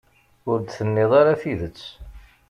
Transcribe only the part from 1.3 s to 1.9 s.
tidet.